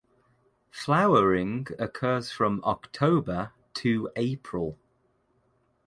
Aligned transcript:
Flowering 0.71 1.67
occurs 1.77 2.31
from 2.31 2.59
October 2.63 3.51
to 3.75 4.09
April. 4.15 4.79